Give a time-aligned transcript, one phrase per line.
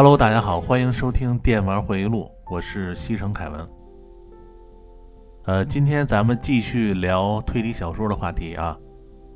[0.00, 2.22] Hello，大家好，欢迎收听《电玩回忆录》，
[2.54, 3.68] 我是西城凯文。
[5.46, 8.78] 呃，今天咱们继续聊推理小说的话题啊。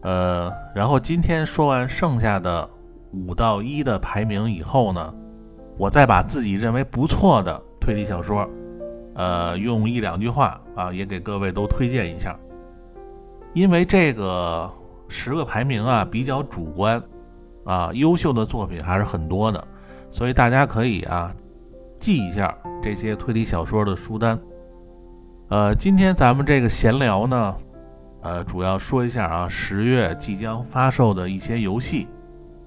[0.02, 2.70] 呃，然后今天说完剩下的
[3.12, 5.12] 五到一的排名以后呢，
[5.76, 8.48] 我再把自己认为不错的推理小说，
[9.16, 12.38] 呃，用一两句话啊，也给各位都推荐一下。
[13.52, 14.70] 因为这个
[15.08, 17.02] 十个排名啊比较主观
[17.64, 19.66] 啊，优秀的作品还是很多的。
[20.12, 21.34] 所以大家可以啊
[21.98, 24.38] 记一下这些推理小说的书单。
[25.48, 27.54] 呃，今天咱们这个闲聊呢，
[28.20, 32.06] 呃，主要说一下啊十月即将发售的一些游戏。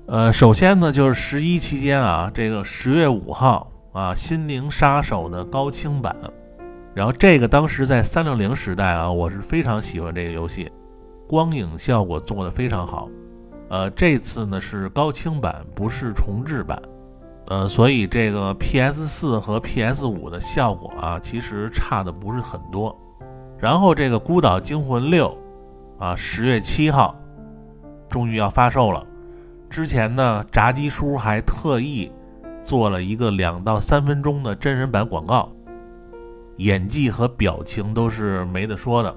[0.07, 6.15] 呃，首先呢就是十一期间啊，这个十月五号啊，《心灵杀手》的高清版。
[6.95, 10.71] 然后这个当时在三六零时代啊，我是非常喜欢这个游戏，
[11.27, 13.07] 光影效果做得非常好。
[13.69, 16.81] 呃，这次呢是高清版，不是重制版。
[17.47, 22.97] 呃，所以这个 PS 四和 PS 五的效果啊，其实差的不是很多。
[23.59, 25.37] 然后这个《孤岛惊魂六》
[26.03, 27.15] 啊，十月七号
[28.09, 29.05] 终于要发售了。
[29.69, 32.11] 之前呢，炸鸡叔还特意
[32.63, 35.51] 做了一个两到三分钟的真人版广告，
[36.57, 39.15] 演技和表情都是没得说的。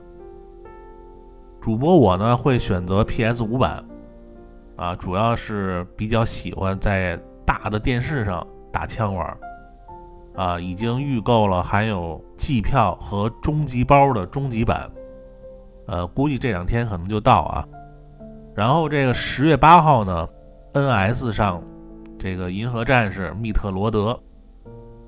[1.62, 3.82] 主播我呢会选择 PS 五版
[4.76, 7.18] 啊，主要是比较喜欢在。
[7.48, 9.38] 大的电视上打枪玩，
[10.36, 14.86] 啊，已经预购了含有季票和终极包的终极版，
[15.86, 17.66] 呃，估计这两天可能就到啊。
[18.54, 20.28] 然后这个十月八号呢
[20.74, 21.62] ，NS 上
[22.18, 24.20] 这个银河战士密特罗德，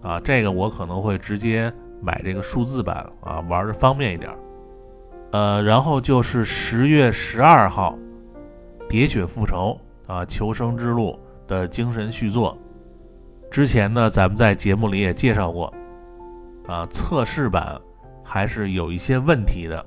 [0.01, 1.71] 啊，这个我可能会直接
[2.01, 4.33] 买这个数字版啊，玩的方便一点。
[5.33, 7.95] 呃，然后就是十月十二号，
[8.89, 11.21] 喋血复仇啊，求生之路。
[11.51, 12.57] 的精神续作，
[13.51, 15.75] 之前呢，咱们在节目里也介绍过，
[16.69, 17.77] 啊，测试版
[18.25, 19.85] 还是有一些问题的，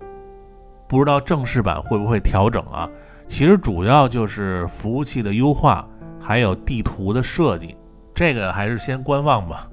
[0.89, 2.89] 不知道正式版会不会调整啊？
[3.29, 5.87] 其实主要就是服务器的优化，
[6.19, 7.77] 还有地图的设计，
[8.13, 9.69] 这个还是先观望吧。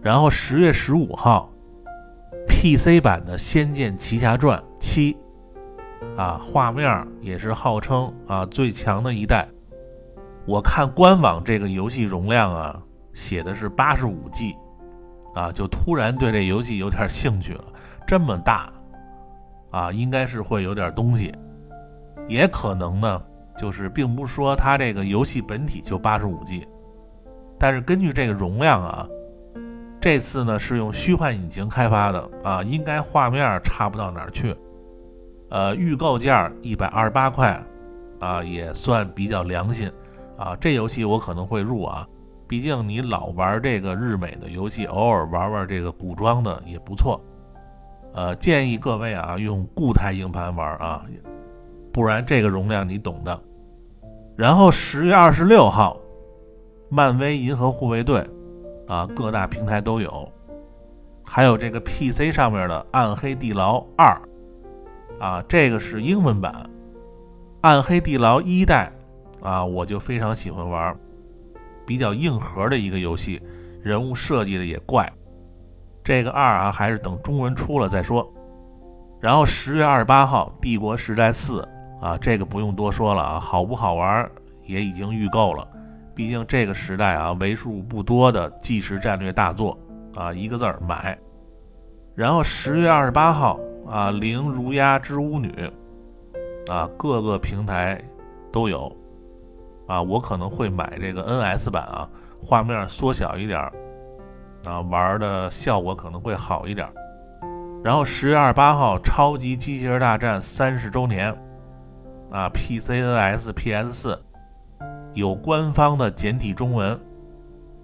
[0.00, 1.52] 然后十月十五号
[2.48, 5.16] ，PC 版的《仙剑奇侠传七》，
[6.16, 9.48] 啊，画面也是号称啊最强的一代。
[10.46, 12.82] 我看官网这个游戏容量啊，
[13.12, 14.56] 写的是八十五 G，
[15.34, 17.64] 啊，就突然对这游戏有点兴趣了。
[18.06, 18.72] 这么大，
[19.70, 21.32] 啊，应该是会有点东西。
[22.28, 23.22] 也可能呢，
[23.56, 26.66] 就是并不是说它这个游戏本体就八十五 G，
[27.58, 29.08] 但是根据这个容量啊，
[30.00, 34.56] 这次呢是用虚幻引擎开发的啊，应该画面差不到哪儿去。
[35.50, 37.62] 呃，预购价一百二十八块，
[38.18, 39.90] 啊，也算比较良心。
[40.36, 42.06] 啊，这游戏我可能会入啊，
[42.48, 47.20] 毕竟你老玩这个日美的游戏，偶尔玩玩这个古装的也不错。
[48.14, 51.04] 呃，建议各位啊用固态硬盘玩啊，
[51.92, 53.40] 不然这个容量你懂的。
[54.36, 55.96] 然后十月二十六号，
[56.88, 58.26] 漫威银河护卫队
[58.88, 60.30] 啊，各大平台都有，
[61.24, 64.20] 还有这个 PC 上面的《暗黑地牢二》
[65.22, 66.52] 啊，这个是英文版，
[67.60, 68.92] 《暗黑地牢一代》。
[69.42, 70.96] 啊，我就非常喜欢玩
[71.84, 73.42] 比较硬核的一个游戏，
[73.82, 75.10] 人物设计的也怪。
[76.04, 78.28] 这个二啊，还是等中文出了再说。
[79.20, 81.68] 然后十月二十八号，《帝国时代四》
[82.04, 84.28] 啊，这个不用多说了啊，好不好玩
[84.64, 85.68] 也已经预购了。
[86.14, 89.78] 毕竟这个时代啊，为数不多的即时战略大作
[90.14, 91.16] 啊，一个字儿买。
[92.14, 95.48] 然后十月二十八号啊，《灵如鸦之巫女》
[96.72, 98.02] 啊，各个平台
[98.52, 98.94] 都有。
[99.92, 102.08] 啊，我可能会买这个 NS 版啊，
[102.40, 103.60] 画面缩小一点，
[104.64, 106.88] 啊，玩的效果可能会好一点。
[107.84, 111.30] 然后十月二十八号，《超级机器人大战》三十周年，
[112.30, 114.22] 啊，PC、NS、PS 四
[115.12, 116.98] 有官方的简体中文。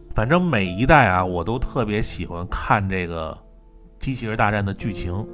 [0.08, 3.36] 反正每一代啊，我都特别喜欢看这个
[3.98, 5.28] 机器人大战的剧情，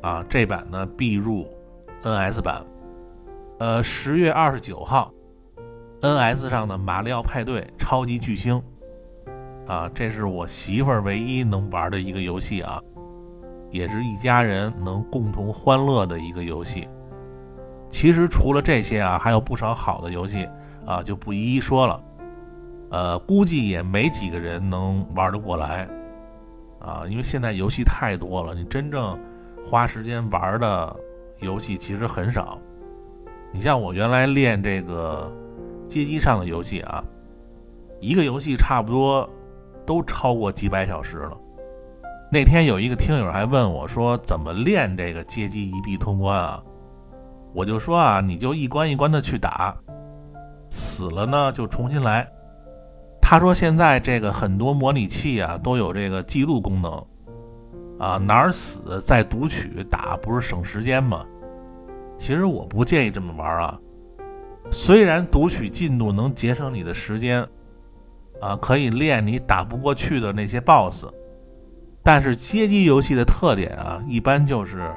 [0.00, 1.46] 啊，这版呢必入
[2.02, 2.64] NS 版。
[3.58, 5.12] 呃，十月二十九号。
[6.02, 8.60] N.S 上的《马里奥派对》超级巨星，
[9.68, 12.82] 啊，这是我媳妇儿唯一能玩的一个游戏啊，
[13.70, 16.88] 也是一家人能共同欢乐的一个游戏。
[17.88, 20.48] 其实除了这些啊，还有不少好的游戏
[20.84, 22.02] 啊，就不一一说了。
[22.90, 25.88] 呃，估计也没几个人能玩得过来
[26.80, 29.16] 啊，因为现在游戏太多了，你真正
[29.64, 30.96] 花时间玩的
[31.38, 32.58] 游戏其实很少。
[33.52, 35.32] 你像我原来练这个。
[35.92, 37.04] 街机上的游戏啊，
[38.00, 39.28] 一个游戏差不多
[39.84, 41.36] 都超过几百小时了。
[42.30, 46.62] 那天有一个听友还问我说：“怎么练这个街机一币通关啊？”
[47.52, 49.76] 我就说啊，你就一关一关的去打，
[50.70, 52.26] 死了呢就重新来。
[53.20, 56.92] 他说现在这个很多模拟器啊都有这个记录功能，
[57.98, 61.22] 啊哪儿死再读取打不是省时间吗？
[62.16, 63.78] 其实我不建议这么玩啊。
[64.72, 67.46] 虽然读取进度能节省你的时间，
[68.40, 71.06] 啊可以练你打不过去的那些 BOSS，
[72.02, 74.90] 但是街机游戏的特点啊一般就是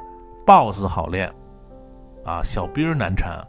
[0.46, 1.30] BOSS 好练。
[2.24, 3.40] 啊，小兵难缠。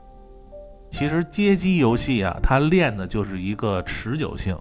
[0.92, 4.56] 其实街机游戏啊，它练的就是一个持久性。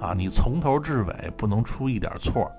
[0.00, 2.50] 啊，你从头至尾不能出一点错。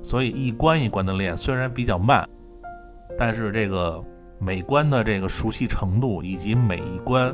[0.00, 2.24] 所以一关一关的练，虽然比较慢，
[3.18, 4.00] 但是这个
[4.44, 7.32] 每关的这个熟悉程度，以及每一关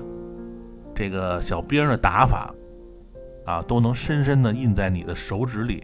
[0.95, 2.55] 这个小兵的打法，
[3.47, 5.83] 啊，都能深深的印在你的手指里。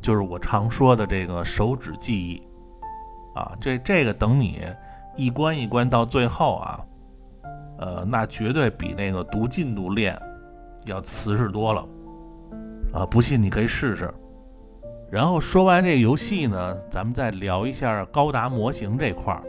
[0.00, 2.40] 就是我常说的这个手指记忆。
[3.34, 4.62] 啊，这这个等你。
[5.16, 6.80] 一关一关到最后啊，
[7.78, 10.16] 呃，那绝对比那个读进度练
[10.86, 11.84] 要瓷实多了
[12.94, 13.04] 啊！
[13.04, 14.08] 不信你可以试试。
[15.10, 19.42] 然后说完这游戏呢，咱们再聊一下高达模型这块儿。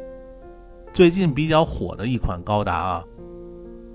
[0.93, 3.03] 最近比较火的一款高达啊，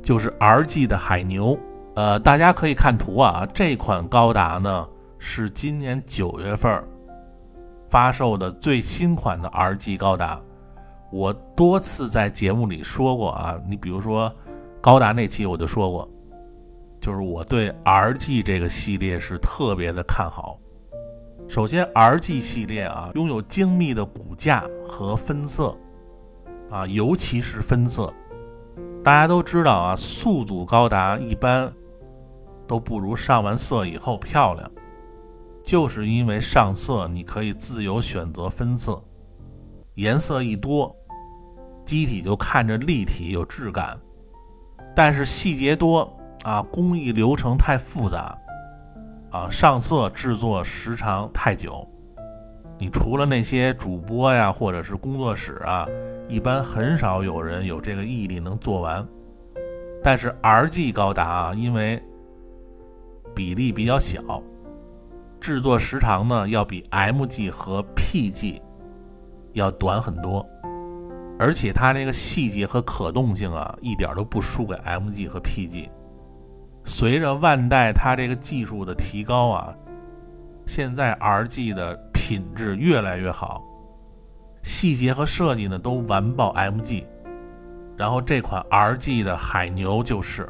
[0.03, 1.59] 就是 RG 的海牛。
[1.95, 4.89] 呃，大家可以看图啊，这款高达呢
[5.19, 6.83] 是今年九月份
[7.89, 10.41] 发售的最新款的 RG 高达。
[11.13, 14.33] 我多次在节目里说过啊，你比如说
[14.81, 16.09] 高达那期我就说过，
[16.99, 20.59] 就是我对 RG 这个系列是特别的看好。
[21.49, 25.77] 首先，RG 系列啊拥有精密的骨架和分色
[26.71, 28.13] 啊，尤其是分色。
[29.05, 31.73] 大家都知道啊，素组高达一般
[32.67, 34.71] 都不如上完色以后漂亮，
[35.63, 39.01] 就是因为上色你可以自由选择分色。
[39.95, 40.95] 颜色一多，
[41.85, 43.99] 机体就看着立体有质感，
[44.95, 48.37] 但是细节多啊，工艺流程太复杂
[49.31, 51.89] 啊，上色制作时长太久。
[52.79, 55.87] 你除了那些主播呀，或者是工作室啊，
[56.29, 59.07] 一般很少有人有这个毅力能做完。
[60.03, 62.03] 但是 RG 高达啊，因为
[63.35, 64.43] 比例比较小，
[65.41, 68.61] 制作时长呢要比 MG 和 PG。
[69.53, 70.47] 要短很多，
[71.39, 75.89] 而且它那个细节和可动性啊，一点都不输给 MG 和 PG。
[76.85, 79.75] 随着万代它这个技术的提高啊，
[80.67, 83.63] 现在 RG 的品质越来越好，
[84.61, 87.05] 细节和设计呢都完爆 MG。
[87.97, 90.49] 然后这款 RG 的海牛就是，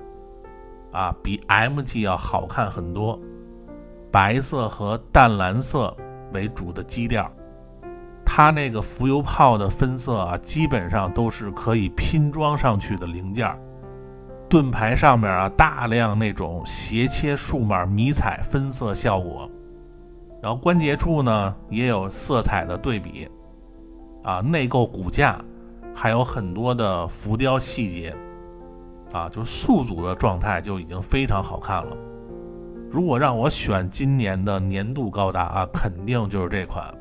[0.91, 3.21] 啊，比 MG 要好看很多，
[4.11, 5.95] 白色和淡蓝色
[6.33, 7.31] 为主的基调。
[8.25, 13.55] 它那个浮游炮的分色啊，基本上都是可以拼装上去的零件。
[14.49, 19.51] 盾牌上面啊，大量那种斜切数码迷彩分色效果。
[20.47, 23.29] 然后关节处呢，也有色彩的对比。
[24.23, 25.37] 啊，内构骨架
[25.93, 28.15] 还有很多的浮雕细节。
[29.13, 31.97] 啊，就是素组的状态就已经非常好看了。
[32.93, 36.95] 如果让我选今年的年度高达啊，肯定就是这款。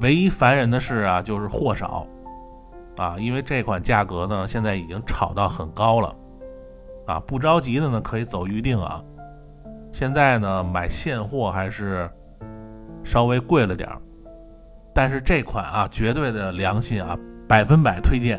[0.00, 2.08] 唯一烦人的事啊，就是货少，
[2.96, 6.16] 啊，因为这款价格呢，现在已经炒到很高了，
[7.06, 9.00] 啊，不着急的呢可以走预定啊。
[9.92, 12.10] 现在呢买现货还是
[13.08, 13.96] 稍微贵了点儿，
[14.94, 18.38] 但是这款啊绝对的良心啊，百分百推荐。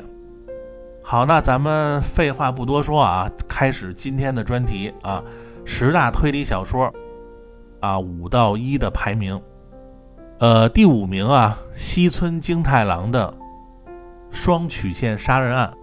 [1.04, 5.24] 好，那咱们废话不多说啊，开始今天的专题啊，
[5.66, 6.94] 十大推理小说
[7.80, 9.42] 啊，五到一的排名。
[10.38, 13.34] 呃，第五名啊，西村京太郎的
[14.30, 15.74] 双曲线杀人案。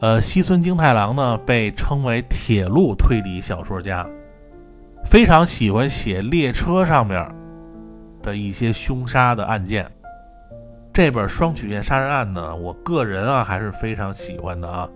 [0.00, 4.04] 呃，西村京太郎呢，被称为铁路推理小说家，
[5.04, 7.24] 非常喜欢写列车上面
[8.24, 9.88] 的一些凶杀的案件。
[10.92, 14.88] 这本双曲线杀人案呢，我个人啊还是非常喜欢的啊。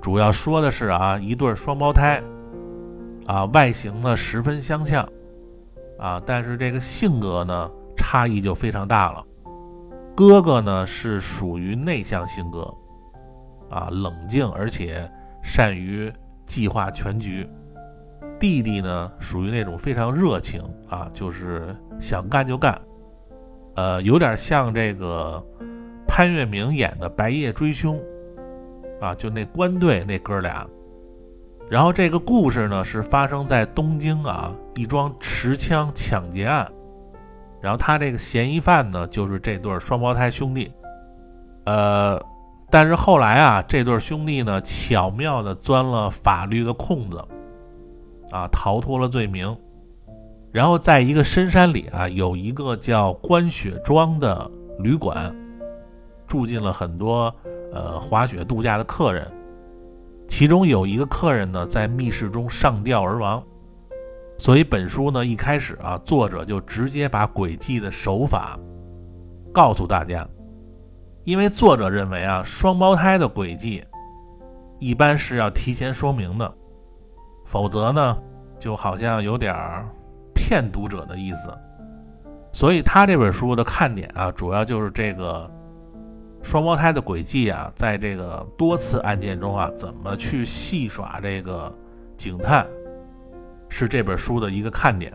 [0.00, 2.20] 主要说的是啊，一对双胞胎
[3.26, 5.08] 啊，外形呢十分相像。
[5.98, 9.24] 啊，但是这个性格呢，差异就非常大了。
[10.16, 12.74] 哥哥呢是属于内向性格，
[13.70, 15.08] 啊，冷静而且
[15.42, 16.12] 善于
[16.44, 17.48] 计划全局。
[18.42, 22.76] 弟弟呢属于那种非常热情，啊，就是想干就干，
[23.76, 25.40] 呃，有点像这个
[26.08, 27.96] 潘粤明演的《白夜追凶》，
[29.00, 30.66] 啊，就那官队那哥俩。
[31.70, 36.68] 然后这个故事呢是发生在东京啊一桩持枪抢劫案，
[37.60, 40.68] 然后他这个嫌疑犯呢就是这对双胞胎兄弟，
[41.66, 42.20] 呃，
[42.72, 47.24] 但是后来啊这对兄弟呢巧妙的钻了法律的空子，
[48.32, 49.56] 啊逃脱了罪名，
[50.50, 55.34] 然后在一个深山里啊有一个叫关雪庄的旅馆，
[56.26, 57.32] 住进了很多
[57.72, 59.30] 呃滑雪度假的客人。
[60.26, 63.42] 其中有一个客人呢，在密室中上吊而亡，
[64.38, 68.58] 所以本书呢一开始啊，作者就直接把诡计的手法
[69.52, 70.26] 告诉大家，
[71.24, 73.84] 因为作者认为啊，双胞胎的诡计
[74.78, 76.54] 一般是要提前说明的，
[77.44, 78.18] 否则呢，
[78.58, 79.88] 就好像有点儿
[80.34, 81.52] 骗读者的意思。
[82.52, 85.50] 所以他这本书的看点啊，主要就是这个。
[86.44, 91.72] 双胞胎的轨迹啊，在这个多次案件中啊，怎么去戏耍这个
[92.16, 92.66] 警探，
[93.68, 95.12] 是这本书的一个看点。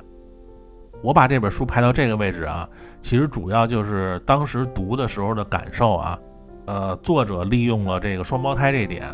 [1.03, 2.65] 我把这本书排到这个位置啊，
[3.01, 6.17] 其实主要就是当时读的时候的感受啊。
[6.65, 9.13] 呃，作者利用了这个双胞胎这点，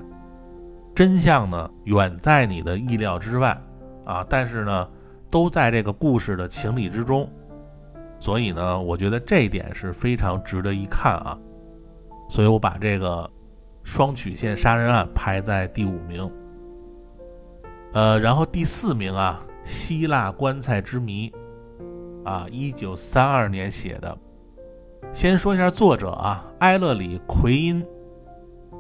[0.96, 3.60] 真相呢远在你的意料之外
[4.06, 4.88] 啊，但是呢
[5.30, 7.28] 都在这个故事的情理之中，
[8.20, 11.38] 所以呢，我觉得这一点是非常值得一看啊。
[12.30, 13.30] 所以我把这个
[13.84, 16.32] 双曲线杀人案排在第五名，
[17.94, 21.32] 呃，然后第四名啊，希腊棺材之谜，
[22.24, 24.18] 啊，一九三二年写的。
[25.12, 27.86] 先说一下作者啊，埃勒里奎因，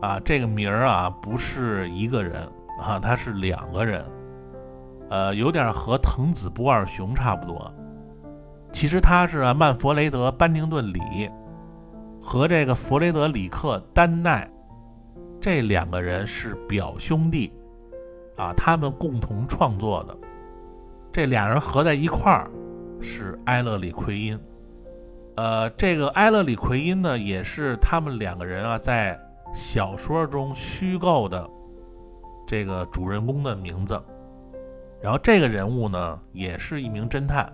[0.03, 2.45] 啊，这个名儿啊不是一个人
[2.81, 4.03] 啊，他是两个人，
[5.10, 7.74] 呃，有点和藤子不二雄差不多。
[8.74, 11.31] 其实他是曼弗雷德·班宁顿·里。
[12.22, 14.50] 和这个弗雷德里克·丹奈
[15.41, 17.53] 这两个人是表兄弟
[18.38, 20.17] 啊，他们共同创作的。
[21.12, 22.50] 这俩人合在一块儿
[23.01, 24.38] 是埃勒里奎因。
[25.36, 29.19] 呃，这个埃勒里奎因呢，也是他们两个人啊在
[29.53, 31.50] 小说中虚构的
[32.45, 34.01] 这个主人公的名字。
[35.01, 37.51] 然后这个人物呢，也是一名侦探。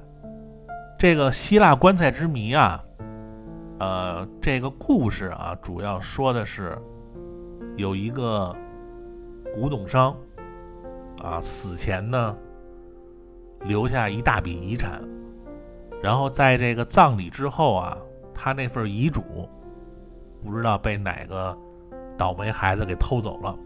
[0.98, 2.84] 这个希腊棺材之谜啊。
[3.80, 6.78] 呃，这个故事啊，主要说的是
[7.78, 8.54] 有一个
[9.54, 10.14] 古董商
[11.24, 12.36] 啊，死前呢
[13.62, 15.02] 留下一大笔遗产，
[16.04, 17.98] 然后在这个葬礼之后啊，
[18.34, 19.24] 他那份遗嘱
[20.44, 21.58] 不知道被哪个
[22.20, 23.58] 倒霉孩子给偷走了，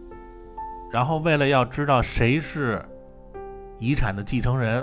[0.90, 2.82] 然后为了要知道谁是
[3.78, 4.82] 遗产的继承人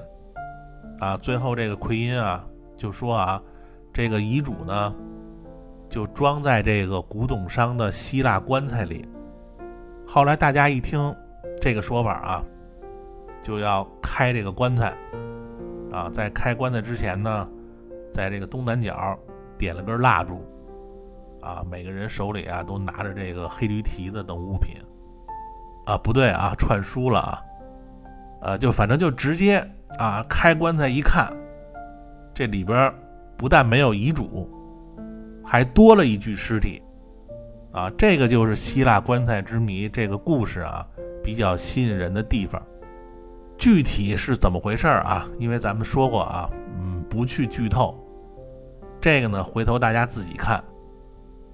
[1.00, 3.42] 啊，最后这个奎因啊就说啊，
[3.92, 4.94] 这个遗嘱呢。
[5.92, 9.06] 就装在这个古董商的希腊棺材里。
[10.08, 11.14] 后来大家一听
[11.60, 12.44] 这个说法啊，
[13.42, 14.96] 就要开这个棺材
[15.92, 16.10] 啊。
[16.14, 17.46] 在开棺材之前呢，
[18.14, 19.20] 在这个东南角
[19.58, 20.42] 点了根蜡烛
[21.42, 24.78] 啊，每个人手里啊都拿着这个黑驴蹄子等物品
[25.86, 27.42] 啊，不对啊，串书了啊，
[28.42, 29.60] 呃，就反正就直接
[29.98, 31.32] 啊开棺材一看，
[32.34, 32.94] 这里边
[33.38, 34.50] 不但没有遗嘱。
[35.44, 36.82] 还多了一具尸体，
[37.72, 40.88] 啊，这个就是希腊棺材之谜这个故事啊，
[41.24, 42.62] 比较吸引人的地方。
[43.58, 45.26] 具体是怎么回事啊？
[45.40, 48.00] 因为咱们说过啊，嗯，不去剧透。
[49.02, 50.64] 这个呢，回头大家自己看。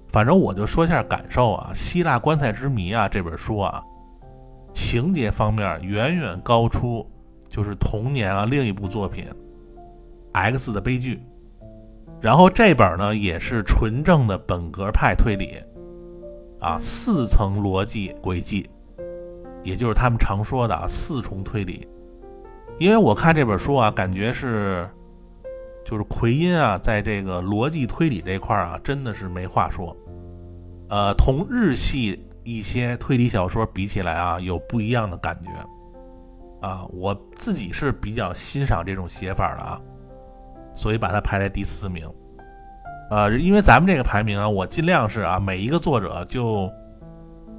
[0.08, 3.82] 反正我就说一下感受啊，《希腊棺材之谜》啊这本书啊，
[4.72, 7.06] 情节方面远远高出
[7.48, 9.24] 就是同年啊另一部作品
[10.32, 11.16] 《X 的悲剧》。
[12.20, 15.62] 然后这本呢也是纯正的本格派推理，
[16.58, 18.68] 啊，四层逻辑轨迹，
[19.62, 21.86] 也就是他们常说的啊四重推理。
[22.78, 24.88] 因为我看这本书啊，感觉是，
[25.88, 29.96] 就是奎因啊，在这个逻辑推理这块啊，真的是没话说。
[30.90, 35.48] 呃，同日系一些推理小说比起来啊，有不一样的感觉。
[36.60, 39.80] 啊，我自己是比较欣赏这种写法的啊。
[40.74, 42.06] 所以把它排在第四名，
[43.10, 46.70] 呃，因为咱们这个排名啊，我尽量是啊，每一个作者就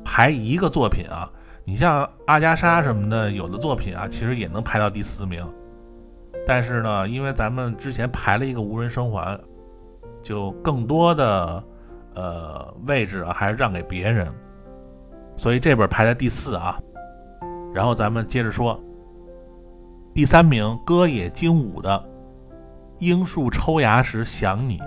[0.05, 1.27] 排一个作品啊。
[1.65, 5.43] 你像阿加莎什么的，有的作品啊，其实也能排到第四名。
[6.49, 9.39] 但是呢，因为咱们之前排了一个无人生还，
[10.19, 11.63] 就更多的
[12.15, 14.27] 呃位置啊，还是让给别人。
[15.37, 16.81] 所以这本排在第四啊。
[17.71, 18.83] 然后咱们接着说，
[20.11, 22.03] 第三名歌野精武的。
[22.97, 24.79] 樱树抽芽时想你，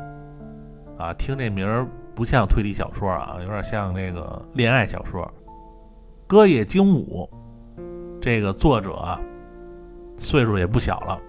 [0.98, 5.32] 啊，听这名儿不像推理小说啊，有点像那个恋爱小说。
[6.26, 7.30] 歌野精武，
[8.20, 9.20] 这个作者啊，
[10.18, 11.20] 岁数也不小了，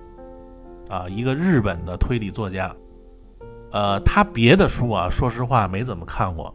[0.93, 2.71] 啊，一个日本的推理作家。
[3.71, 6.53] 呃，他别的书啊，说实话没怎么看过，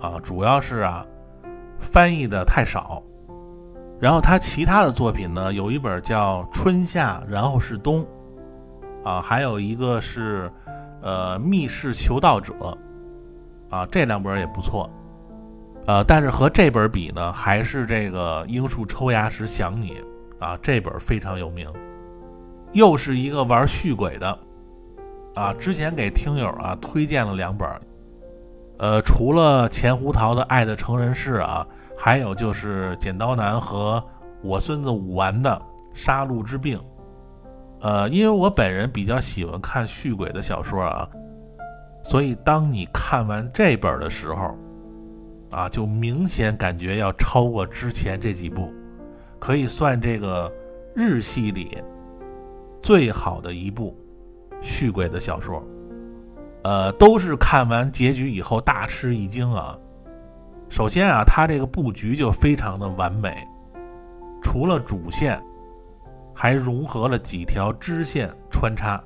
[0.00, 1.04] 啊，主要是啊，
[1.76, 3.02] 翻译的太少。
[3.98, 8.06] 然后他其他的作品呢，有一本叫《春夏》，然后是冬，
[9.02, 10.48] 啊，还有一个是
[11.00, 12.54] 呃《密室求道者》，
[13.74, 14.88] 啊，这两本也不错。
[15.86, 19.96] 呃，但是和这本比呢，还是这个《樱树抽芽时想你》
[20.44, 21.68] 啊，这本非常有名，
[22.72, 24.38] 又是一个玩续鬼的。
[25.34, 27.66] 啊，之前给听友啊推荐了两本，
[28.76, 34.04] 呃，除了钱胡桃的《爱的成人式》啊，还有就是剪刀男和
[34.42, 35.50] 我孙子武完的
[35.98, 36.78] 《杀戮之病》。
[37.80, 41.08] 呃，因为我本人比较喜欢看续鬼的小说啊，
[42.04, 44.54] 所以当你看完这本的时候，
[45.50, 48.70] 啊，就明显感觉要超过之前这几部，
[49.38, 50.52] 可以算这个
[50.94, 51.78] 日系里
[52.82, 53.96] 最好的一部。
[54.60, 55.60] 续鬼的小说，
[56.62, 59.76] 呃，都是看完结局以后大吃一惊啊。
[60.68, 63.44] 首先啊，它这个布局就非常的完美，
[64.40, 65.42] 除了主线，
[66.32, 69.02] 还融合了几条支线穿插，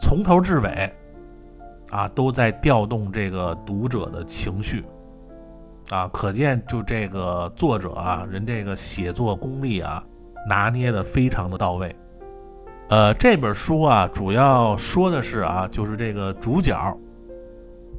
[0.00, 0.94] 从头至尾，
[1.90, 4.84] 啊，都在调动这个读者的情绪，
[5.90, 10.04] 啊，可见就这个作者啊，人这个写作功力啊，
[10.48, 11.92] 拿捏的非常的到位。
[12.88, 16.94] 呃，这本书啊，主要说的是啊，就是这个主角，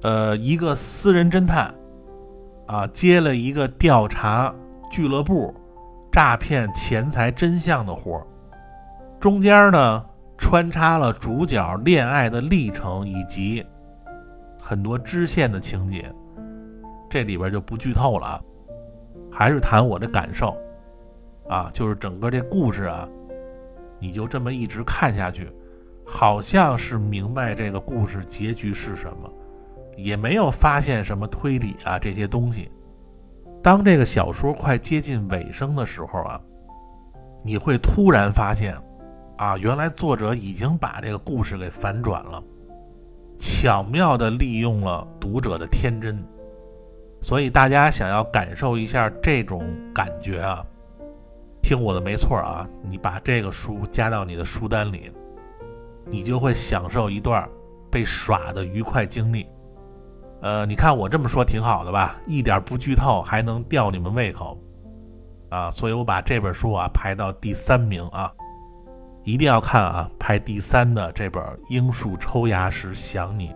[0.03, 1.73] 呃，一个私人侦探，
[2.67, 4.53] 啊，接了一个调查
[4.91, 5.51] 俱乐部
[6.11, 8.27] 诈骗钱财真相的活儿，
[9.19, 10.05] 中间呢
[10.37, 13.65] 穿插了主角恋爱的历程以及
[14.61, 16.13] 很多支线的情节，
[17.09, 18.41] 这里边就不剧透了啊，
[19.31, 20.55] 还是谈我的感受，
[21.49, 23.09] 啊，就是整个这故事啊。
[24.03, 25.49] 你就这么一直看下去，
[26.05, 29.31] 好像是明白这个故事结局是什么，
[29.95, 32.69] 也没有发现什么推理啊这些东西。
[33.61, 36.41] 当这个小说快接近尾声的时候啊，
[37.45, 38.77] 你会突然发现，
[39.37, 42.43] 啊，原来作者已经把这个故事给反转了，
[43.37, 46.21] 巧妙地利用了读者的天真。
[47.21, 50.61] 所以大家想要感受一下这种感觉啊。
[51.63, 55.09] 听我的没错啊，你把这个书加到你的书单里，
[56.05, 57.49] 你就会享受一段
[57.89, 59.47] 被耍的愉快经历。
[60.41, 64.61] 呃，你看我这么说挺好的吧，一点不剧透，还能吊你们胃口
[65.49, 68.29] 啊，所以我把这本书啊排到第三名啊，
[69.23, 73.47] 一定要看啊，排第三的这本《樱树抽芽时想你》，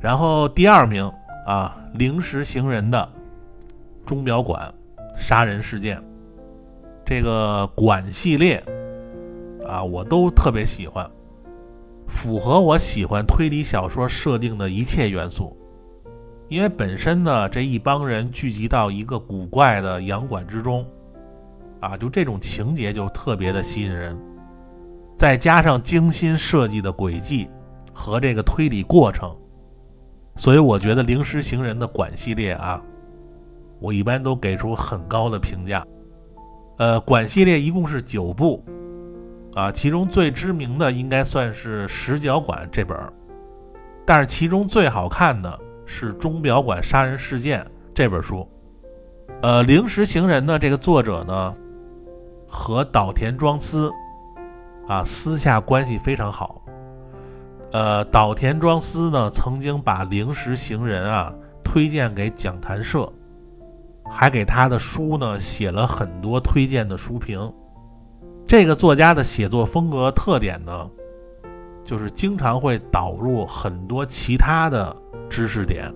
[0.00, 1.08] 然后第二名
[1.46, 3.08] 啊，《零时行人》的
[4.04, 4.74] 钟表馆
[5.14, 6.02] 杀人事件。
[7.04, 8.62] 这个馆系列
[9.66, 11.08] 啊，我都特别喜欢，
[12.06, 15.56] 符合我喜欢推理小说设定的一切元素。
[16.48, 20.86] 因为本身呢，这一帮人聚集到一个古怪的洋馆之中，
[21.80, 24.16] 啊，就这种情节就特别的吸引人。
[25.16, 27.48] 再加上精心设计的轨迹
[27.92, 29.34] 和这个推理过程，
[30.36, 32.82] 所以我觉得《灵石行人》的馆系列啊，
[33.80, 35.86] 我一般都给出很高的评价。
[36.76, 38.64] 呃，馆系列一共是九部，
[39.54, 42.98] 啊，其中最知名的应该算是《十角馆》这本，
[44.04, 47.60] 但是其中最好看的是《钟表馆杀人事件》
[47.94, 48.48] 这本书。
[49.40, 51.54] 呃，《灵石行人》的这个作者呢，
[52.48, 53.90] 和岛田庄司
[54.88, 56.60] 啊私下关系非常好。
[57.70, 61.32] 呃，岛田庄司呢曾经把《灵石行人》啊
[61.62, 63.12] 推荐给讲谈社。
[64.10, 67.52] 还给他的书呢写了很多推荐的书评。
[68.46, 70.90] 这个作家的写作风格特点呢，
[71.82, 74.94] 就是经常会导入很多其他的
[75.28, 75.92] 知识点。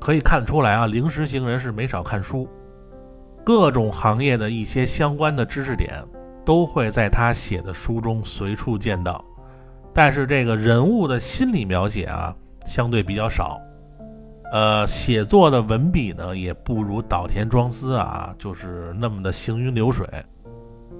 [0.00, 2.48] 可以看出来啊，灵石行人是没少看书，
[3.44, 6.02] 各种行业的一些相关的知识点
[6.42, 9.22] 都会在他写的书中随处见到。
[9.92, 13.60] 但是这个人物的心理描写啊，相对比较少。
[14.52, 20.08] 呃，写作的文笔呢，也不如岛田庄司啊，就是那么的行云流水。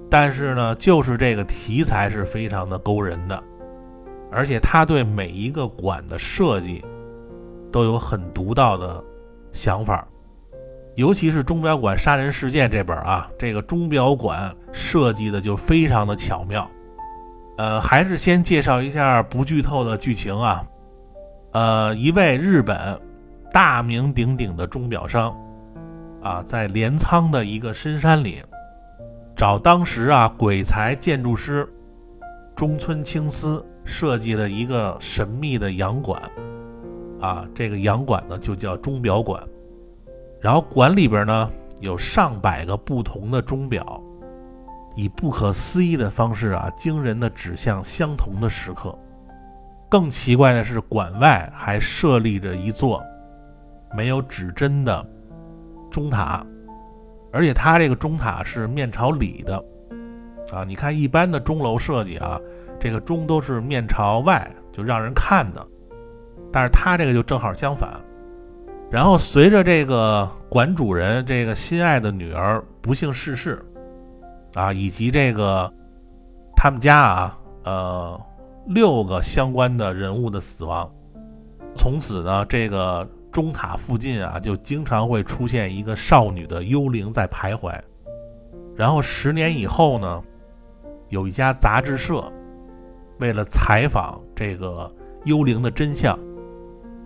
[0.09, 3.43] 但是呢，就是这个题材是非常的勾人的，
[4.31, 6.85] 而且他对每一个馆的设计
[7.73, 9.03] 都有很独到的
[9.53, 10.07] 想法，
[10.95, 16.69] 尤其是钟表馆杀人事件这本啊，这个钟表馆设计的就非常的巧妙。
[17.59, 20.65] 呃，还是先介绍一下不剧透的剧情啊。
[21.53, 23.01] 呃，一位日本。
[23.53, 25.37] 大名鼎鼎的钟表商，
[26.23, 28.43] 啊，在镰仓的一个深山里，
[29.35, 31.69] 找当时啊鬼才建筑师
[32.55, 36.21] 中村青司设计了一个神秘的洋馆，
[37.21, 39.43] 啊，这个洋馆呢就叫钟表馆，
[40.41, 44.01] 然后馆里边呢有上百个不同的钟表，
[44.95, 48.97] 以不可思议的方式啊，惊人的指向相同的时刻。
[49.89, 53.03] 更奇怪的是，馆外还设立着一座
[53.95, 55.07] 没有指针的
[55.91, 56.45] 钟塔。
[57.33, 59.57] 而且它这个钟塔是面朝里的，
[60.53, 62.41] 啊，你看一般的钟楼设计啊，
[62.81, 65.65] 这个钟都是面朝外，就让人看的，
[66.51, 67.89] 但是它这个就正好相反。
[68.91, 73.65] 然后随着这个馆主人这个心爱的女儿不幸逝世，
[74.55, 75.73] 啊，以及这个
[76.57, 78.21] 他们家啊，呃，
[78.67, 80.91] 六个相关的人物的死亡，
[81.77, 83.09] 从此呢，这个。
[83.31, 87.79] 钟塔附近啊，就经常会出现一个少女的幽灵在徘徊。
[88.77, 90.23] 然后十年以后呢，
[91.09, 92.33] 有一家杂志社
[93.19, 94.93] 为了采访这个
[95.25, 96.19] 幽灵的真相，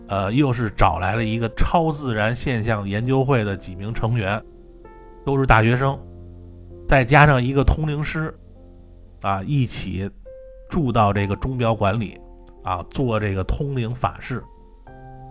[0.08, 4.42] 呃，又是找来了一个超自然现象研究会的几名成员，
[5.24, 5.98] 都是大学生，
[6.86, 8.32] 再加上一个通灵师，
[9.22, 10.08] 啊，一起
[10.70, 12.20] 住到这个钟表馆里，
[12.62, 14.42] 啊，做这个通灵法事。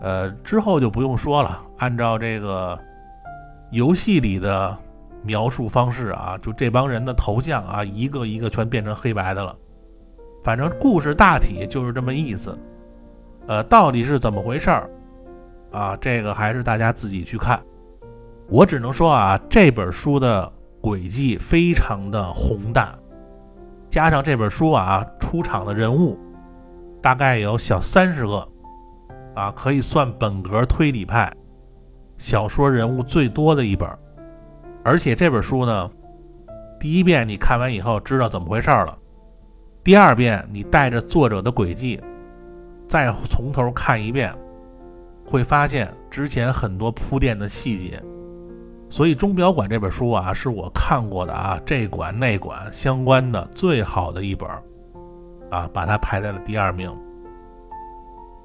[0.04, 1.60] 呃，之后就不用说了。
[1.78, 2.78] 按照这个
[3.72, 4.78] 游戏里的
[5.24, 9.56] 描述方式啊，就这帮人的头像啊，一个一个全变成黑白的了。
[10.44, 12.58] 反正故事大体就是这么意思。
[13.48, 14.90] 呃，到底是怎么回事儿
[15.72, 15.96] 啊？
[16.02, 17.58] 这个还是大家自己去看。
[18.50, 22.94] 我只能说啊，这本书的轨迹非常的宏大，
[23.88, 26.20] 加上这本书啊出场的人物
[27.02, 28.46] 大概有小三十个。
[29.36, 31.32] 啊，可以算本格推理派
[32.18, 33.90] 小说人物最多的一本，
[34.84, 35.90] 而且这本书呢，
[36.80, 38.98] 第一遍你看完以后知道怎么回事了，
[39.84, 42.00] 第二遍你带着作者的轨迹
[42.88, 44.34] 再从头看一遍，
[45.26, 48.02] 会发现之前很多铺垫的细节。
[48.90, 54.48] 所以《钟表馆》这本书啊，是我看过的啊这馆那馆相关的最好的一本，
[55.50, 56.96] 啊，把它排在了第二名。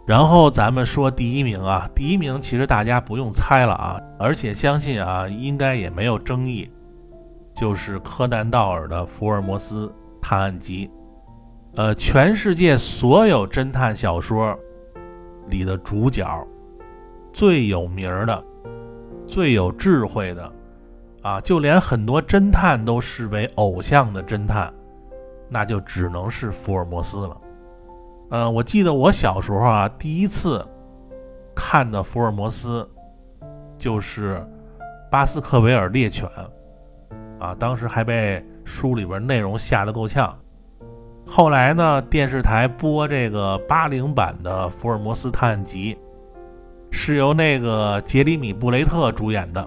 [0.09, 6.67] 然后咱们说第一名啊，第一名其实大家不用猜了啊，而且相信啊，应该也没有争议，
[7.55, 9.93] 就是柯南道尔的《福尔摩斯
[10.23, 10.87] 探案集》。
[11.75, 14.59] 呃，全世界所有侦探小说
[15.49, 16.27] 里的主角，
[17.31, 18.43] 最有名的、
[19.27, 20.51] 最有智慧的
[21.21, 24.73] 啊，就连很多侦探都视为偶像的侦探，
[25.51, 27.37] 那就只能是福尔摩斯了。
[28.31, 30.63] 嗯，我记得我小时候啊，第一次
[31.55, 32.87] 看的福尔摩斯
[33.79, 34.37] 就是
[35.11, 36.29] 《巴斯克维尔猎犬》
[37.43, 40.37] 啊，当时还被书里边内容吓得够呛。
[41.27, 45.95] 后来呢，电视台播这个八零版的《福尔摩斯探案集》，
[46.91, 49.67] 是由那个杰里米·布雷特主演的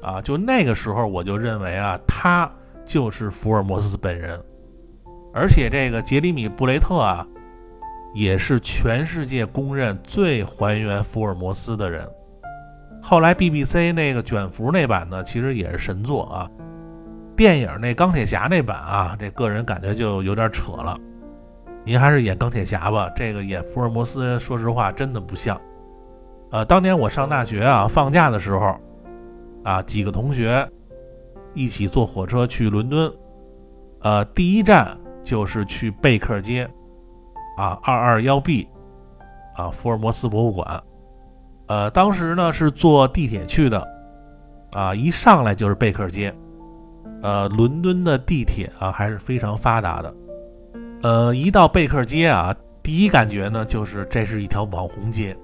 [0.00, 2.50] 啊，就那个时候我就认为啊，他
[2.86, 4.42] 就是福尔摩斯本人，
[5.34, 7.26] 而且这个杰里米·布雷特啊。
[8.16, 12.08] 也是全世界公认最还原福尔摩斯的人。
[13.02, 16.50] 后来 BBC 那个卷福那版呢，其实也是神作啊。
[17.36, 20.98] 电影那钢铁侠那版啊，这个人感觉就有点扯了。
[21.84, 25.60] 您还是演钢铁侠吧，这个演福尔摩斯，说实话真的不像。
[26.50, 28.80] 呃，当年我上大学啊，放假的时候
[29.62, 30.66] 啊，几个同学
[31.52, 33.12] 一起坐火车去伦敦，
[34.00, 36.66] 呃，第一站就是去贝克街。
[37.56, 38.68] 啊，二二幺 B，
[39.54, 40.82] 啊，福尔摩斯博物馆，
[41.68, 43.88] 呃，当时呢是坐地铁去的，
[44.72, 46.34] 啊，一上来就是贝克街，
[47.22, 50.14] 呃，伦敦的地铁啊还是非常发达的，
[51.02, 55.36] 呃，一到贝克街啊，第一感觉呢就是这是一条网红街，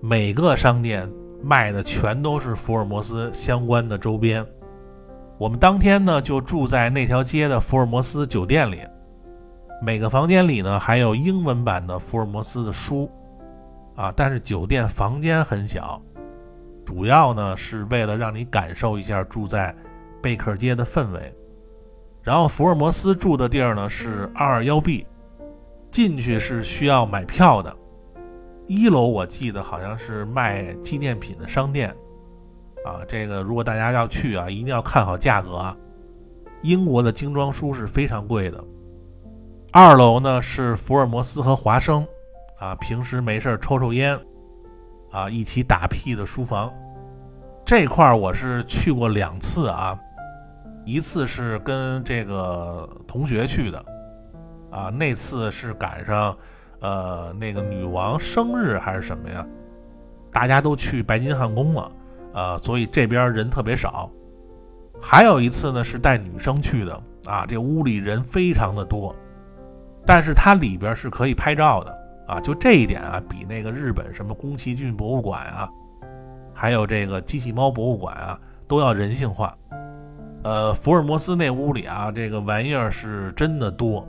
[0.00, 1.06] 每个商店
[1.42, 4.44] 卖的全都是福尔摩斯相关的周边，
[5.36, 8.80] 我们当天呢就住在那条街的福尔摩斯酒店里。
[9.80, 13.08] 每个房间里呢，还有英文版的福尔摩斯的书，
[13.94, 16.02] 啊，但是酒店房间很小，
[16.84, 19.74] 主要呢是为了让你感受一下住在
[20.20, 21.32] 贝克街的氛围。
[22.22, 25.06] 然后福尔摩斯住的地儿呢是二二幺 B，
[25.90, 27.74] 进去是需要买票的。
[28.66, 31.88] 一楼我记得好像是卖纪念品的商店，
[32.84, 35.76] 啊，这个如果大家要去啊，一定要看好价格啊。
[36.62, 38.62] 英国的精装书是非常贵的。
[39.70, 42.06] 二楼呢是福尔摩斯和华生，
[42.58, 44.18] 啊，平时没事抽抽烟，
[45.10, 46.72] 啊，一起打屁的书房。
[47.66, 49.98] 这块儿我是去过两次啊，
[50.86, 53.84] 一次是跟这个同学去的，
[54.70, 56.34] 啊，那次是赶上，
[56.80, 59.46] 呃，那个女王生日还是什么呀？
[60.32, 61.92] 大家都去白金汉宫了，
[62.32, 64.10] 啊，所以这边人特别少。
[64.98, 69.14] 还有一次呢，是带女生去的，啊，这屋里人非常的多，
[70.08, 71.94] 但是它里边是可以拍照的，
[72.26, 75.68] 啊，就这一点啊，比那个日本什么宫崎骏博物馆啊，
[76.54, 79.54] 还有这个机器猫博物馆啊，都要人性化。
[80.44, 84.08] 呃，福尔摩斯那屋里啊，这个玩意儿是真的多，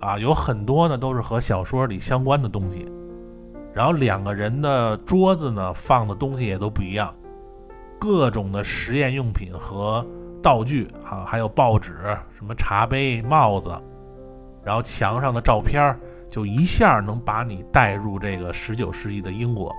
[0.00, 2.84] 啊，有很多呢都是和小说里相关的东西。
[3.72, 7.14] 然后两个人的桌子呢放的东西也都不一样，
[8.00, 10.04] 各种的实验用品和
[10.42, 11.92] 道具啊，还有报纸、
[12.36, 13.70] 什么茶杯、帽子，
[14.64, 15.98] 然后墙上的照片，
[16.28, 19.72] 就一下能把你带入这个十九世纪的英国。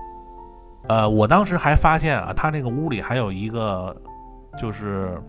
[0.88, 3.96] 呃，我当时还发现啊，他那个屋里还有一个，
[4.58, 5.20] 就是。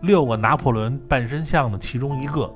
[0.00, 2.52] 六个拿破仑半身像的其中一个，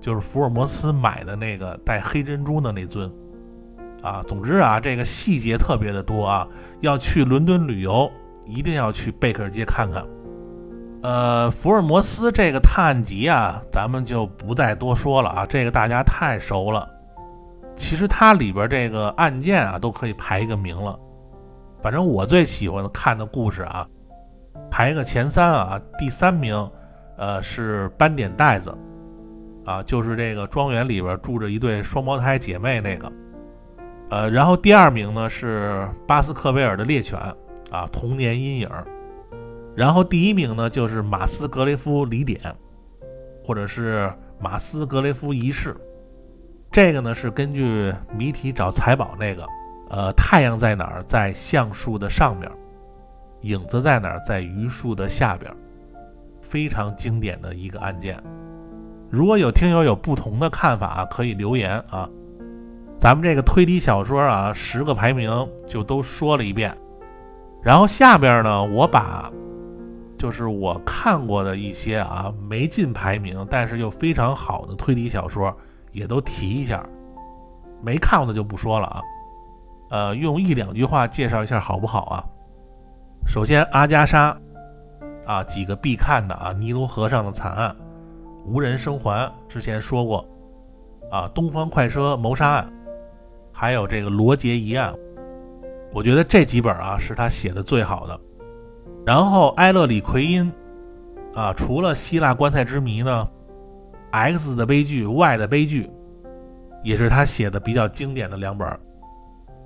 [0.00, 3.12] 就是福尔摩斯买的那个带黑珍珠的那尊，
[4.02, 6.48] 啊，总之啊，这个细节特别的多啊。
[6.80, 8.10] 要去伦敦旅游，
[8.46, 10.02] 一定要去贝克街看看。
[11.04, 16.88] 呃，福尔摩斯这个探案集啊，咱们就不再多说了啊，这个大家太熟了。
[17.76, 20.98] 其实它里边这个案件啊，都可以排一个名了。
[21.82, 23.86] 反正我最喜欢的看的故事啊。
[24.70, 26.70] 排个前三啊，第三名，
[27.18, 28.74] 呃是斑点袋子，
[29.66, 33.12] 啊就是这个庄园里边住着一对双胞胎姐妹那个，
[34.08, 37.18] 呃然后第二名呢是巴斯克维尔的猎犬，
[37.70, 38.70] 啊童年阴影，
[39.76, 42.40] 然后第一名呢就是马斯格雷夫疑点，
[43.44, 45.76] 或者是马斯格雷夫仪式，
[46.70, 49.46] 这个呢是根据谜题找财宝那个，
[49.90, 52.50] 呃太阳在哪儿，在橡树的上面。
[53.42, 54.20] 影子在哪儿？
[54.24, 55.54] 在榆树的下边，
[56.40, 58.16] 非常经典的一个案件。
[59.10, 62.08] 如果有听友有不同的看法，可以留言啊。
[62.98, 66.74] 咱们这个推理小说啊，十个排名就都说了一遍。
[67.62, 69.30] 然后下边呢，我把
[70.24, 75.54] 就是我看过的一些啊没进排名，但是又非常好的推理小说
[75.92, 76.82] 也都提一下。
[77.82, 79.02] 没看过的就不说了啊。
[79.90, 82.24] 呃，用一两句话介绍一下好不好啊？
[83.26, 84.34] 首先，阿加莎，
[85.26, 87.76] 啊，几个必看的啊，尼罗河上的惨案，
[88.46, 90.26] 无人生还，之前说过，
[91.10, 92.72] 啊，东方快车谋杀案，
[93.52, 94.94] 还有这个罗杰疑案，
[95.92, 98.18] 我觉得这几本啊是他写的最好的。
[99.04, 100.50] 然后埃勒里奎因，
[101.34, 103.28] 啊，除了希腊棺材之谜呢
[104.10, 105.90] ，X 的悲剧，Y 的悲剧，
[106.82, 108.66] 也是他写的比较经典的两本。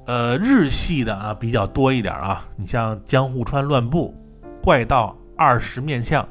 [0.06, 4.14] 呃，日系的啊比较多一点啊，你像江户川乱步、
[4.62, 6.26] 怪盗二十面相、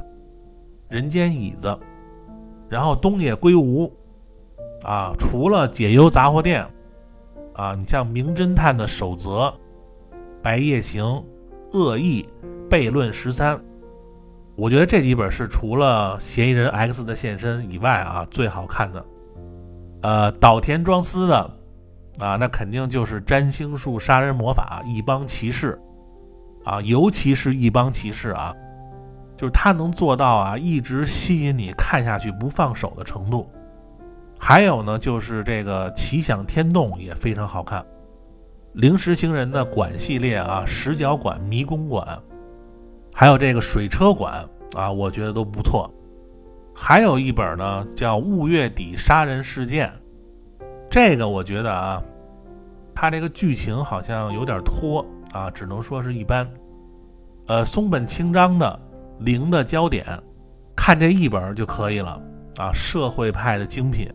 [0.89, 1.77] 人间椅子，
[2.67, 3.89] 然后东野圭吾
[4.83, 6.67] 啊，除了解忧杂货店
[7.53, 9.53] 啊，你像名侦探的守则、
[10.41, 11.23] 白夜行、
[11.73, 12.27] 恶意、
[12.69, 13.59] 悖论十三，
[14.55, 19.05] 我觉得这几本是除了嫌疑人 X 的现身以外啊最好看的。
[20.01, 21.53] 呃，岛田庄司的。
[22.19, 25.79] 啊，那肯定就是占星术、杀人魔法、一帮骑士，
[26.65, 28.55] 啊，尤其是一帮骑士啊，
[29.35, 33.47] 就是他能做到啊，一直吸引你看下去不放手的程度。
[34.39, 37.85] 还有呢，就是这个奇想天动也非常好看，
[38.73, 42.19] 灵石行人的馆系列啊，石角馆、迷宫馆，
[43.19, 45.91] 还有这个水车馆啊，我觉得都不错。
[46.71, 49.91] 还有一本呢，叫《雾月底杀人事件》。
[50.87, 52.03] 这个我觉得啊，
[52.93, 56.47] 它这个剧情好像有点拖啊，只能说是一般。
[57.47, 58.79] 呃，松本清张的
[59.25, 60.05] 《零的焦点》，
[60.75, 62.21] 看这一本就可以了
[62.57, 64.07] 啊，社会派的精品。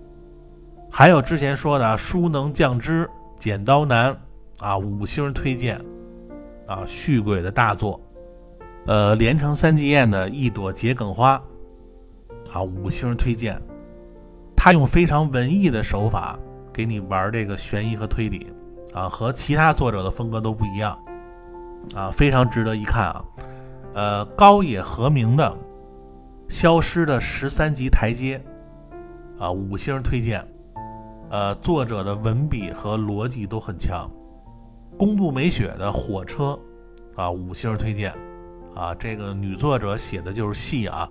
[0.92, 3.04] 还有之前说的《书能降脂》
[3.36, 4.14] 《剪刀男》
[4.64, 5.84] 啊，五星推荐
[6.68, 8.00] 啊，续鬼的大作。
[8.86, 11.40] 呃，连城三季宴的《一朵桔梗花》
[12.52, 13.60] 啊，五星推荐。
[14.56, 16.38] 他用非常文艺的手法。
[16.74, 18.50] 给你玩这个悬疑和推理，
[18.94, 20.98] 啊，和其他作者的风格都不一样，
[21.94, 23.24] 啊，非常值得一看啊。
[23.92, 25.44] 呃，高野和明的
[26.48, 28.42] 《消失的十三级台阶》，
[29.44, 30.42] 啊，五星推荐。
[31.28, 34.10] 呃，作者的文笔和逻辑都很强。
[34.98, 36.58] 宫部美雪的《火车》，
[37.20, 38.14] 啊，五星推荐。
[38.74, 41.08] 啊，这个女作者写的就是戏啊。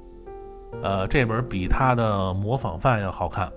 [0.84, 3.52] 呃，这本比她的模仿犯要好看。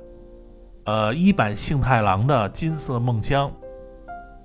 [0.85, 3.49] 呃，一版幸太郎的《金色梦乡》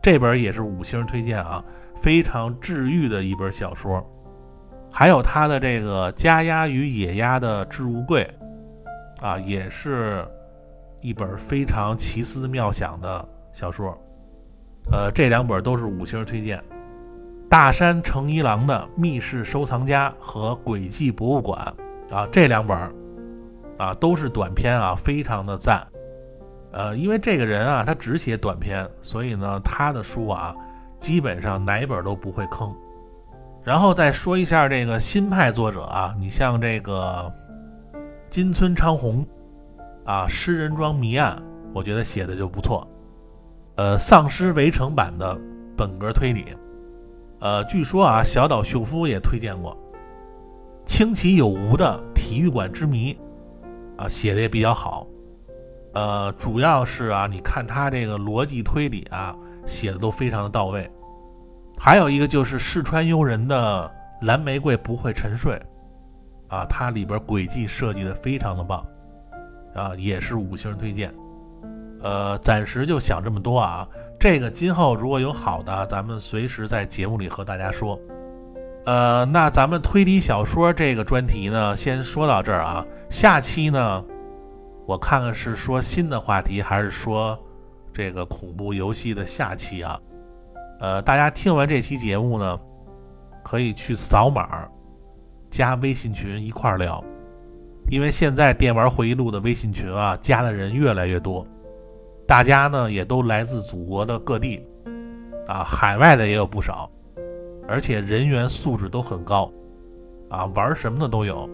[0.01, 1.63] 这本也是五星推荐啊，
[1.97, 4.01] 非常治愈的一本小说。
[4.91, 8.25] 还有他的这个《家鸭与野鸭的置物柜》，
[9.25, 10.25] 啊，也是
[11.01, 13.97] 一本非常奇思妙想的小说。
[14.91, 16.63] 呃，这两本都是五星推荐。
[17.49, 21.73] 大山诚一郎的《密室收藏家》和《诡计博物馆》
[22.15, 22.77] 啊，这两本
[23.79, 25.85] 啊都是短篇啊，非常的赞。
[26.71, 30.55] 呃，因为这个人啊，他只写短篇，所以呢，他的书啊，
[30.99, 32.71] 基本上哪本都不会坑。
[33.63, 37.33] 然后再说一下这个新派作者啊，你像这个
[38.29, 39.25] 金村昌宏
[40.05, 41.35] 啊，《诗人庄谜案》，
[41.73, 42.88] 我觉得写的就不错。
[43.77, 45.35] 呃，丧尸围城版的
[45.75, 46.55] 本格推理，
[47.39, 49.78] 呃，据说啊，小岛秀夫也推荐过。
[50.86, 53.17] 清奇有无的体育馆之谜
[53.97, 55.08] 啊，写的也比较好。
[55.93, 60.89] 呃，主要是啊，你看他这个逻辑推理啊，写的都非常的到位。
[61.78, 63.89] 还有一个就是四川悠人的
[64.25, 65.54] 《蓝玫瑰不会沉睡》，
[66.56, 68.86] 啊，它里边轨迹设计的非常的棒，
[69.75, 71.13] 啊，也是五星推荐。
[72.01, 73.88] 呃，暂时就想这么多啊。
[74.19, 77.99] 这个今后如果有好的，咱们随时在节目里和大家说。
[78.85, 82.85] 呃，那咱们推理小说这个专题呢，先说到这儿啊。
[83.09, 84.03] 下期呢，
[84.85, 87.38] 我看看是说新的话题，还是说
[87.93, 89.99] 这个恐怖游戏的下期啊？
[90.79, 92.59] 呃，大家听完这期节目呢，
[93.43, 94.67] 可以去扫码
[95.49, 97.03] 加微信群一块儿聊，
[97.89, 101.45] 因为现在电玩回忆录的微信群啊，加的人越来越多，
[102.29, 104.63] 大家呢也都来自祖国的各地，
[105.47, 106.87] 啊，海外的也有不少，
[107.67, 109.51] 而且人员素质都很高，
[110.29, 111.49] 啊，玩什么的都有，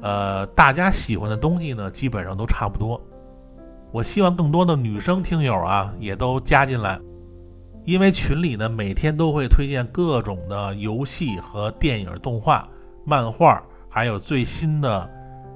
[0.00, 2.98] 呃，大家喜欢的东西呢，基本上都差不多。
[3.90, 6.98] 我希望更多的女生听友啊，也都加进来。
[7.84, 12.66] 因为群里呢，每天都会推荐各种的游戏和电影、动画、
[13.04, 15.10] 漫画，还有最新的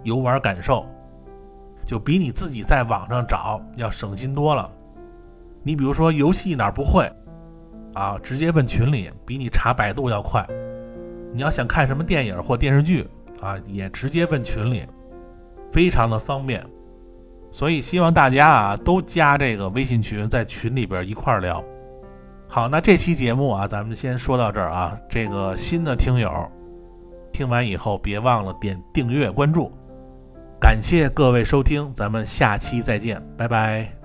[0.05, 0.85] 游玩感受，
[1.87, 4.71] 就比你自己在网上找要省心多了。
[5.63, 7.11] 你比如说游戏哪不会
[7.95, 10.47] 啊，直接问群里，比你查百度要快。
[11.33, 13.09] 你要想看什么电影或电视剧
[13.41, 14.85] 啊，也直接问群里，
[15.71, 16.65] 非常的方便。
[17.53, 21.63] 所以希望大家啊都加这个微信群，在群里边一块聊。
[22.49, 24.99] 好，那这期节目啊，咱们先说到这儿啊。
[25.09, 26.31] 这个新的听友
[27.33, 29.73] 听完以后，别忘了点订阅关注。
[30.61, 33.96] 感谢各位收听，咱们下期再见，拜拜。